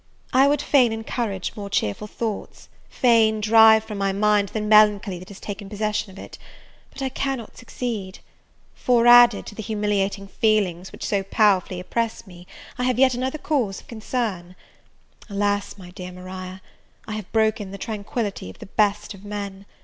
[0.33, 5.27] I would fain encourage more cheerful thoughts, fain drive from my mind the melancholy that
[5.29, 6.39] has taken possession of it;
[6.89, 8.17] but I cannot succeed:
[8.73, 12.47] for, added to the humiliating feelings which so powerfully oppress me,
[12.79, 14.55] I have yet another cause of concern;
[15.29, 16.63] alas, my dear Maria,
[17.07, 19.67] I have broken the tranquillity of the best of men!